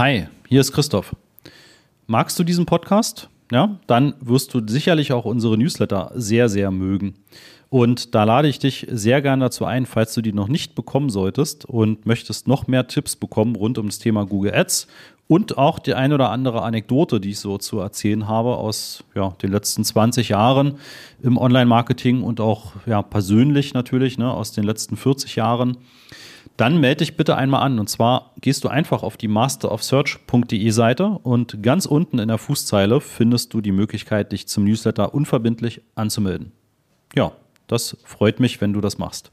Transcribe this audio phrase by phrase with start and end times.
[0.00, 1.14] Hi, hier ist Christoph.
[2.06, 3.28] Magst du diesen Podcast?
[3.52, 7.16] Ja, dann wirst du sicherlich auch unsere Newsletter sehr, sehr mögen.
[7.68, 11.10] Und da lade ich dich sehr gerne dazu ein, falls du die noch nicht bekommen
[11.10, 14.86] solltest und möchtest noch mehr Tipps bekommen rund um das Thema Google Ads
[15.28, 19.34] und auch die ein oder andere Anekdote, die ich so zu erzählen habe aus ja,
[19.42, 20.78] den letzten 20 Jahren
[21.22, 25.76] im Online-Marketing und auch ja, persönlich natürlich ne, aus den letzten 40 Jahren.
[26.60, 27.78] Dann melde dich bitte einmal an.
[27.78, 33.00] Und zwar gehst du einfach auf die masterofsearch.de Seite und ganz unten in der Fußzeile
[33.00, 36.52] findest du die Möglichkeit, dich zum Newsletter unverbindlich anzumelden.
[37.14, 37.32] Ja,
[37.66, 39.30] das freut mich, wenn du das machst.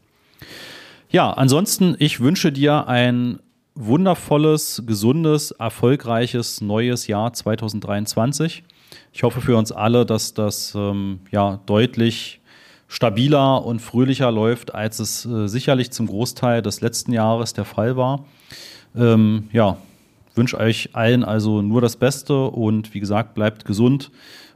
[1.10, 3.40] Ja, ansonsten, ich wünsche dir ein
[3.76, 8.64] wundervolles, gesundes, erfolgreiches neues Jahr 2023.
[9.12, 12.40] Ich hoffe für uns alle, dass das ähm, ja deutlich
[12.88, 17.98] stabiler und fröhlicher läuft, als es äh, sicherlich zum Großteil des letzten Jahres der Fall
[17.98, 18.26] war.
[18.96, 19.78] Ähm, ja,
[20.36, 24.12] wünsche euch allen also nur das Beste und wie gesagt, bleibt gesund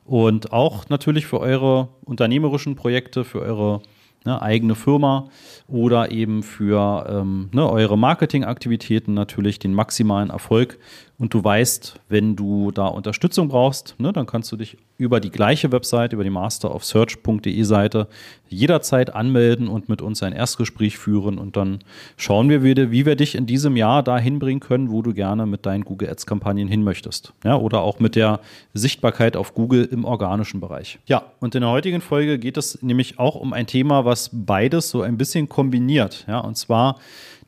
[0.06, 3.82] und auch natürlich für eure unternehmerischen Projekte, für eure
[4.26, 5.30] ne, eigene Firma
[5.68, 10.80] oder eben für ähm, ne, eure Marketingaktivitäten natürlich den maximalen Erfolg.
[11.22, 15.30] Und du weißt, wenn du da Unterstützung brauchst, ne, dann kannst du dich über die
[15.30, 18.08] gleiche Website, über die masterofsearch.de Seite
[18.50, 21.38] jederzeit anmelden und mit uns ein Erstgespräch führen.
[21.38, 21.84] Und dann
[22.18, 25.46] schauen wir wieder, wie wir dich in diesem Jahr dahin bringen können, wo du gerne
[25.46, 27.34] mit deinen Google Ads Kampagnen hin möchtest.
[27.44, 28.40] Ja, oder auch mit der
[28.74, 30.98] Sichtbarkeit auf Google im organischen Bereich.
[31.06, 34.90] Ja, und in der heutigen Folge geht es nämlich auch um ein Thema, was beides
[34.90, 36.26] so ein bisschen kombiniert.
[36.28, 36.98] Ja, und zwar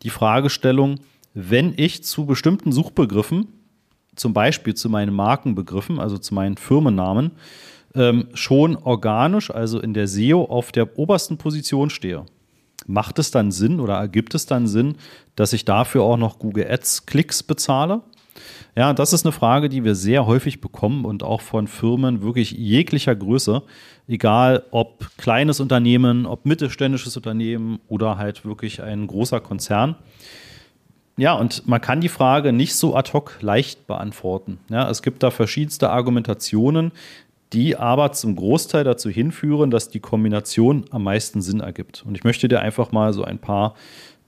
[0.03, 0.99] die Fragestellung,
[1.33, 3.47] wenn ich zu bestimmten Suchbegriffen
[4.15, 7.31] zum Beispiel zu meinen Markenbegriffen, also zu meinen Firmennamen,
[7.95, 12.25] ähm, schon organisch, also in der SEO, auf der obersten Position stehe.
[12.85, 14.95] Macht es dann Sinn oder ergibt es dann Sinn,
[15.35, 18.01] dass ich dafür auch noch Google Ads Klicks bezahle?
[18.75, 22.51] Ja, das ist eine Frage, die wir sehr häufig bekommen und auch von Firmen wirklich
[22.51, 23.61] jeglicher Größe,
[24.07, 29.95] egal ob kleines Unternehmen, ob mittelständisches Unternehmen oder halt wirklich ein großer Konzern.
[31.17, 34.59] Ja, und man kann die Frage nicht so ad hoc leicht beantworten.
[34.69, 36.91] Ja, es gibt da verschiedenste Argumentationen,
[37.53, 42.03] die aber zum Großteil dazu hinführen, dass die Kombination am meisten Sinn ergibt.
[42.05, 43.75] Und ich möchte dir einfach mal so ein paar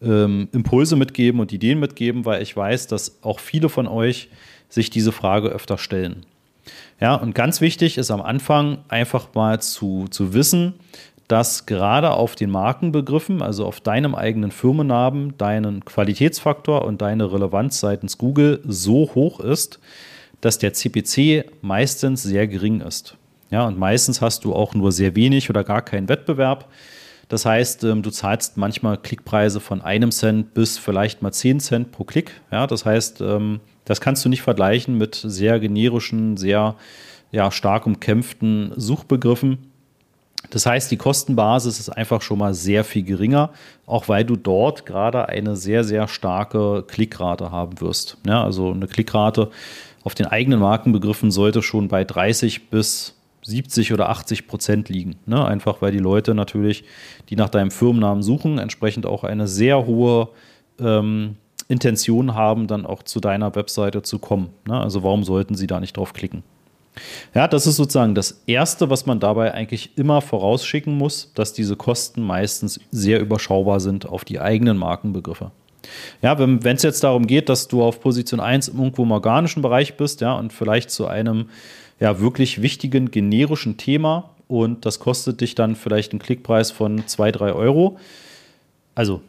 [0.01, 4.29] ähm, Impulse mitgeben und Ideen mitgeben, weil ich weiß, dass auch viele von euch
[4.69, 6.25] sich diese Frage öfter stellen.
[7.01, 10.75] Ja, und ganz wichtig ist am Anfang einfach mal zu, zu wissen,
[11.27, 17.79] dass gerade auf den Markenbegriffen, also auf deinem eigenen Firmennamen, deinen Qualitätsfaktor und deine Relevanz
[17.79, 19.79] seitens Google so hoch ist,
[20.41, 23.17] dass der CPC meistens sehr gering ist.
[23.49, 26.67] Ja, und meistens hast du auch nur sehr wenig oder gar keinen Wettbewerb.
[27.27, 31.91] Das heißt, ähm, du zahlst manchmal Klickpreise von einem Cent bis vielleicht mal 10 Cent
[31.91, 32.39] pro Klick.
[32.51, 36.75] Ja, das heißt, ähm, das kannst du nicht vergleichen mit sehr generischen, sehr
[37.31, 39.71] ja, stark umkämpften Suchbegriffen.
[40.49, 43.51] Das heißt, die Kostenbasis ist einfach schon mal sehr viel geringer,
[43.85, 48.17] auch weil du dort gerade eine sehr, sehr starke Klickrate haben wirst.
[48.25, 49.49] Ja, also eine Klickrate
[50.03, 55.15] auf den eigenen Markenbegriffen sollte schon bei 30 bis 70 oder 80 Prozent liegen.
[55.25, 55.43] Ne?
[55.43, 56.83] Einfach weil die Leute natürlich,
[57.29, 60.29] die nach deinem Firmennamen suchen, entsprechend auch eine sehr hohe
[60.79, 64.49] ähm, Intention haben, dann auch zu deiner Webseite zu kommen.
[64.67, 64.79] Ne?
[64.79, 66.43] Also warum sollten sie da nicht drauf klicken?
[67.33, 71.75] Ja, das ist sozusagen das Erste, was man dabei eigentlich immer vorausschicken muss, dass diese
[71.75, 75.51] Kosten meistens sehr überschaubar sind auf die eigenen Markenbegriffe.
[76.21, 79.97] Ja, wenn es jetzt darum geht, dass du auf Position 1 irgendwo im organischen Bereich
[79.97, 81.49] bist, ja, und vielleicht zu einem
[81.99, 87.31] ja, wirklich wichtigen generischen Thema und das kostet dich dann vielleicht einen Klickpreis von 2,
[87.31, 87.97] 3 Euro,
[88.95, 89.21] also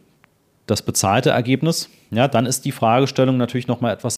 [0.65, 4.17] das bezahlte Ergebnis, ja, dann ist die Fragestellung natürlich nochmal etwas.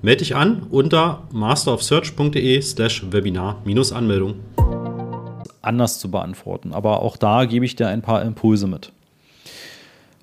[0.00, 4.36] Melde dich an unter masterofsearch.de slash Webinar-Anmeldung.
[5.60, 8.92] Anders zu beantworten, aber auch da gebe ich dir ein paar Impulse mit.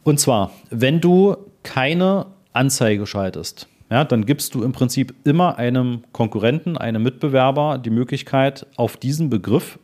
[0.04, 6.04] Und zwar, wenn du keine Anzeige schaltest, ja, dann gibst du im Prinzip immer einem
[6.14, 9.78] Konkurrenten, einem Mitbewerber die Möglichkeit, auf diesen Begriff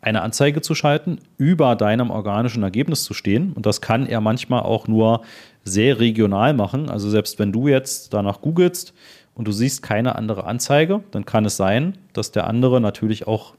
[0.00, 3.52] eine Anzeige zu schalten, über deinem organischen Ergebnis zu stehen.
[3.52, 5.22] Und das kann er manchmal auch nur
[5.64, 6.88] sehr regional machen.
[6.88, 8.92] Also selbst wenn du jetzt danach googelst
[9.36, 13.54] und du siehst keine andere Anzeige, dann kann es sein, dass der andere natürlich auch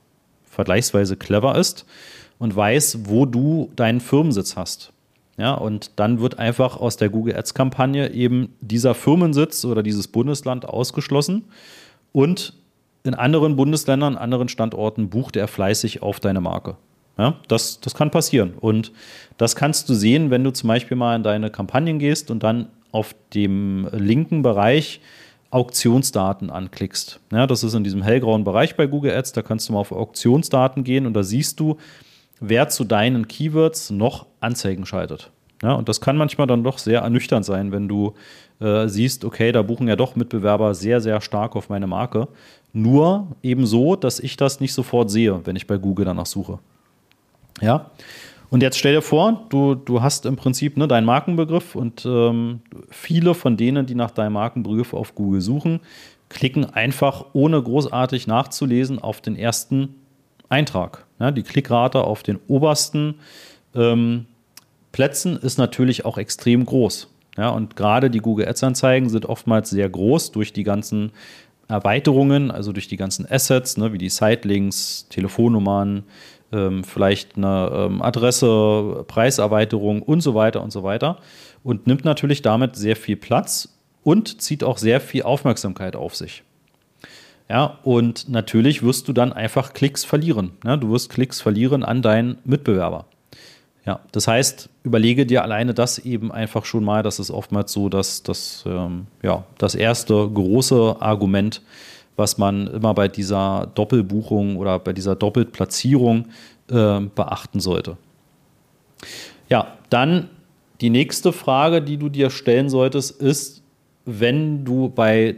[0.45, 1.85] vergleichsweise clever ist
[2.39, 4.91] und weiß, wo du deinen Firmensitz hast.
[5.37, 10.07] Ja, und dann wird einfach aus der Google Ads Kampagne eben dieser Firmensitz oder dieses
[10.07, 11.45] Bundesland ausgeschlossen
[12.11, 12.53] und
[13.03, 16.75] in anderen Bundesländern, anderen Standorten bucht er fleißig auf deine Marke.
[17.19, 18.53] Ja, das, das kann passieren.
[18.59, 18.91] Und
[19.37, 22.67] das kannst du sehen, wenn du zum Beispiel mal in deine Kampagnen gehst und dann
[22.91, 25.01] auf dem linken Bereich
[25.49, 27.19] Auktionsdaten anklickst.
[27.31, 29.31] Ja, das ist in diesem hellgrauen Bereich bei Google Ads.
[29.31, 31.77] Da kannst du mal auf Auktionsdaten gehen und da siehst du,
[32.39, 35.31] wer zu deinen Keywords noch Anzeigen schaltet.
[35.63, 38.13] Ja, und das kann manchmal dann doch sehr ernüchternd sein, wenn du
[38.59, 42.27] äh, siehst, okay, da buchen ja doch Mitbewerber sehr, sehr stark auf meine Marke.
[42.73, 46.59] Nur eben so, dass ich das nicht sofort sehe, wenn ich bei Google danach suche.
[47.61, 47.89] Ja.
[48.49, 52.61] Und jetzt stell dir vor, du, du hast im Prinzip ne, deinen Markenbegriff und ähm,
[52.89, 55.81] viele von denen, die nach deinem Markenbegriff auf Google suchen,
[56.29, 59.95] klicken einfach ohne großartig nachzulesen auf den ersten
[60.49, 61.05] Eintrag.
[61.19, 63.15] Ja, die Klickrate auf den obersten
[63.75, 64.25] ähm,
[64.91, 67.09] Plätzen ist natürlich auch extrem groß.
[67.37, 71.11] Ja, und gerade die Google Ads-Anzeigen sind oftmals sehr groß durch die ganzen
[71.67, 76.03] Erweiterungen, also durch die ganzen Assets, ne, wie die Sitelinks, Telefonnummern,
[76.83, 81.17] vielleicht eine ähm, Adresse, Preiserweiterung und so weiter und so weiter.
[81.63, 86.43] Und nimmt natürlich damit sehr viel Platz und zieht auch sehr viel Aufmerksamkeit auf sich.
[87.49, 90.51] Ja, und natürlich wirst du dann einfach Klicks verlieren.
[90.65, 93.05] Ja, du wirst Klicks verlieren an deinen Mitbewerber.
[93.85, 97.03] Ja, das heißt, überlege dir alleine das eben einfach schon mal.
[97.03, 101.61] Das ist oftmals so, dass das, ähm, ja, das erste große Argument,
[102.17, 106.25] was man immer bei dieser Doppelbuchung oder bei dieser Doppelplatzierung
[106.69, 107.95] äh, beachten sollte.
[109.47, 110.29] Ja, dann
[110.81, 113.63] die nächste Frage, die du dir stellen solltest, ist,
[114.05, 115.35] wenn du bei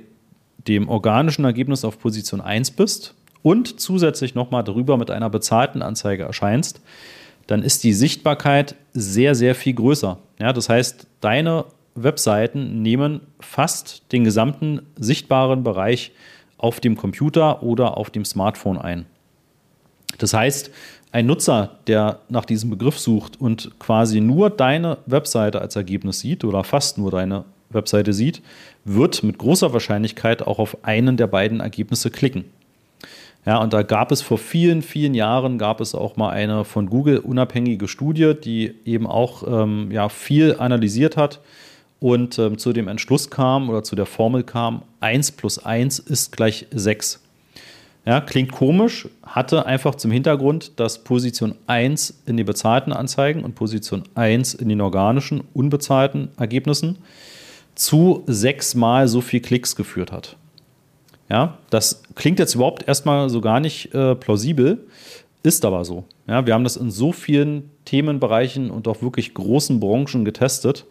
[0.68, 6.24] dem organischen Ergebnis auf Position 1 bist und zusätzlich nochmal darüber mit einer bezahlten Anzeige
[6.24, 6.82] erscheinst,
[7.48, 10.18] dann ist die Sichtbarkeit sehr, sehr viel größer.
[10.40, 11.66] Ja, das heißt, deine
[11.96, 16.12] Webseiten nehmen fast den gesamten sichtbaren Bereich
[16.60, 19.06] auf dem Computer oder auf dem Smartphone ein.
[20.20, 20.70] Das heißt,
[21.12, 26.44] ein Nutzer, der nach diesem Begriff sucht und quasi nur deine Webseite als Ergebnis sieht
[26.44, 28.44] oder fast nur deine Webseite sieht,
[28.86, 32.46] wird mit großer Wahrscheinlichkeit auch auf einen der beiden Ergebnisse klicken.
[33.46, 36.90] Ja, und da gab es vor vielen, vielen Jahren gab es auch mal eine von
[36.90, 41.40] Google unabhängige Studie, die eben auch ähm, ja, viel analysiert hat
[42.00, 46.32] und ähm, zu dem Entschluss kam oder zu der Formel kam, 1 plus 1 ist
[46.32, 47.22] gleich 6.
[48.06, 53.56] Ja, klingt komisch, hatte einfach zum Hintergrund, dass Position 1 in den bezahlten Anzeigen und
[53.56, 56.98] Position 1 in den organischen, unbezahlten Ergebnissen
[57.76, 60.38] zu sechsmal so viel Klicks geführt hat.
[61.30, 64.88] Ja, das klingt jetzt überhaupt erstmal so gar nicht äh, plausibel,
[65.44, 66.06] ist aber so.
[66.28, 70.86] Ja, wir haben das in so vielen Themenbereichen und auch wirklich großen Branchen getestet.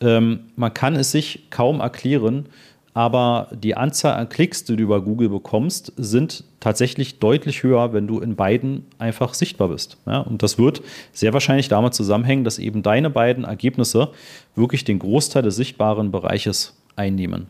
[0.00, 2.46] Ähm, man kann es sich kaum erklären,
[2.94, 8.08] aber die Anzahl an Klicks, die du über Google bekommst, sind tatsächlich deutlich höher, wenn
[8.08, 9.98] du in beiden einfach sichtbar bist.
[10.06, 14.08] Ja, und das wird sehr wahrscheinlich damit zusammenhängen, dass eben deine beiden Ergebnisse
[14.56, 17.46] wirklich den Großteil des sichtbaren Bereiches einnehmen.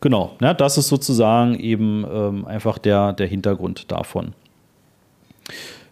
[0.00, 4.32] Genau, ja, das ist sozusagen eben ähm, einfach der, der Hintergrund davon.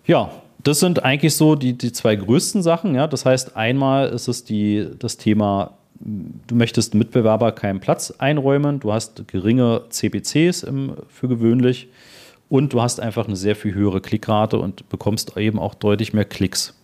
[0.07, 0.31] Ja,
[0.63, 2.95] das sind eigentlich so die, die zwei größten Sachen.
[2.95, 3.07] Ja?
[3.07, 8.93] Das heißt, einmal ist es die, das Thema, du möchtest Mitbewerber keinen Platz einräumen, du
[8.93, 11.89] hast geringe CPCs im, für gewöhnlich
[12.49, 16.25] und du hast einfach eine sehr viel höhere Klickrate und bekommst eben auch deutlich mehr
[16.25, 16.75] Klicks.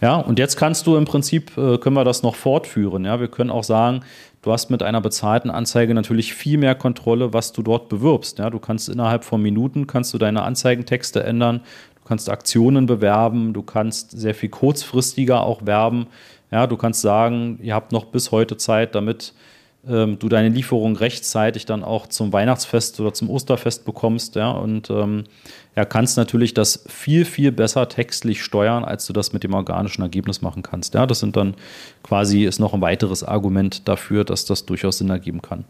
[0.00, 3.04] Ja, und jetzt kannst du im Prinzip, äh, können wir das noch fortführen.
[3.04, 4.00] Ja, wir können auch sagen,
[4.42, 8.38] du hast mit einer bezahlten Anzeige natürlich viel mehr Kontrolle, was du dort bewirbst.
[8.38, 11.60] Ja, du kannst innerhalb von Minuten kannst du deine Anzeigentexte ändern,
[12.08, 16.06] kannst Aktionen bewerben, du kannst sehr viel kurzfristiger auch werben.
[16.50, 19.34] Ja, du kannst sagen, ihr habt noch bis heute Zeit, damit
[19.86, 24.90] ähm, du deine Lieferung rechtzeitig dann auch zum Weihnachtsfest oder zum Osterfest bekommst, ja, und
[24.90, 25.24] ähm,
[25.76, 30.02] ja, kannst natürlich das viel, viel besser textlich steuern, als du das mit dem organischen
[30.02, 30.94] Ergebnis machen kannst.
[30.94, 31.54] Ja, das sind dann
[32.02, 35.64] quasi, ist noch ein weiteres Argument dafür, dass das durchaus Sinn ergeben kann.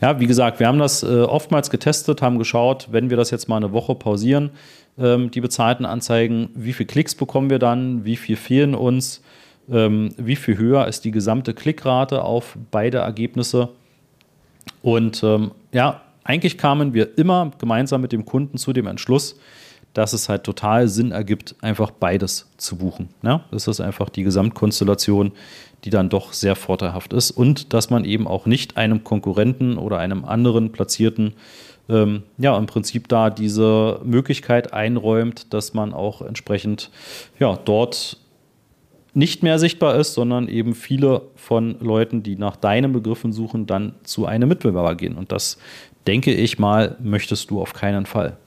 [0.00, 3.48] Ja, wie gesagt, wir haben das äh, oftmals getestet, haben geschaut, wenn wir das jetzt
[3.48, 4.50] mal eine Woche pausieren,
[4.98, 9.22] ähm, die bezahlten Anzeigen, wie viele Klicks bekommen wir dann, wie viel fehlen uns,
[9.70, 13.70] ähm, wie viel höher ist die gesamte Klickrate auf beide Ergebnisse.
[14.82, 19.38] Und ähm, ja, eigentlich kamen wir immer gemeinsam mit dem Kunden zu dem Entschluss,
[19.94, 23.10] dass es halt total Sinn ergibt, einfach beides zu buchen.
[23.22, 23.44] Ja?
[23.50, 25.32] Das ist einfach die Gesamtkonstellation,
[25.84, 29.98] die dann doch sehr vorteilhaft ist und dass man eben auch nicht einem Konkurrenten oder
[29.98, 31.34] einem anderen Platzierten
[31.88, 36.90] ähm, ja im Prinzip da diese Möglichkeit einräumt, dass man auch entsprechend
[37.38, 38.18] ja dort
[39.14, 43.94] nicht mehr sichtbar ist, sondern eben viele von Leuten, die nach deinen Begriffen suchen, dann
[44.04, 45.16] zu einem Mitbewerber gehen.
[45.16, 45.58] Und das
[46.06, 48.38] denke ich mal, möchtest du auf keinen Fall.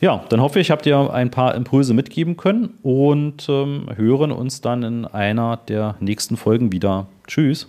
[0.00, 4.60] Ja, dann hoffe ich, habt ihr ein paar Impulse mitgeben können und ähm, hören uns
[4.60, 7.06] dann in einer der nächsten Folgen wieder.
[7.26, 7.66] Tschüss.